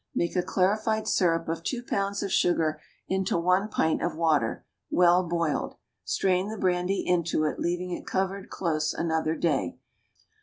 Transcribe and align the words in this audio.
Make 0.15 0.35
a 0.35 0.41
clarified 0.41 1.07
syrup 1.07 1.47
of 1.47 1.61
two 1.61 1.83
pounds 1.83 2.23
of 2.23 2.31
sugar 2.31 2.81
into 3.07 3.37
one 3.37 3.69
pint 3.69 4.01
of 4.01 4.15
water, 4.15 4.65
well 4.89 5.23
boiled; 5.23 5.75
strain 6.03 6.49
the 6.49 6.57
brandy 6.57 7.05
into 7.05 7.43
it, 7.43 7.59
leaving 7.59 7.91
it 7.91 8.07
covered 8.07 8.49
close 8.49 8.95
another 8.95 9.35
day. 9.35 9.77